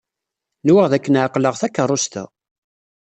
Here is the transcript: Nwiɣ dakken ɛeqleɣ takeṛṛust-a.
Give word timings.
Nwiɣ 0.67 0.85
dakken 0.91 1.19
ɛeqleɣ 1.23 1.55
takeṛṛust-a. 1.57 2.23